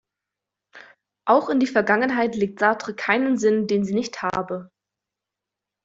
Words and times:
Auch 1.27 1.49
in 1.49 1.59
die 1.59 1.67
Vergangenheit 1.67 2.33
legt 2.35 2.57
Sartre 2.57 2.95
keinen 2.95 3.37
Sinn, 3.37 3.67
den 3.67 3.85
sie 3.85 3.93
nicht 3.93 4.23
habe. 4.23 4.71